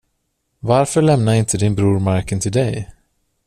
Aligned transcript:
Varför 0.59 1.01
lämnade 1.01 1.37
inte 1.37 1.57
din 1.57 1.75
bror 1.75 1.99
marken 1.99 2.39
till 2.39 2.51
dig? 2.51 2.93